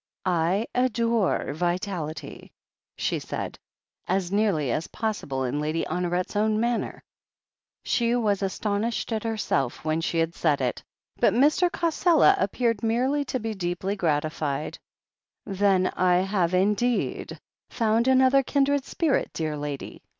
[0.25, 2.51] "I adore vitality,"
[2.97, 3.59] she said,
[4.07, 7.03] as nearly as possible in Lady Honoret's own manner.
[7.83, 10.81] She was.astonished at herself when she had said it,
[11.17, 11.69] but Mr.
[11.69, 14.79] Cassela appeared merely to be deeply grati fied.
[15.45, 17.39] "Then I have indeed
[17.69, 20.01] found another kindred spirit, dear lady!"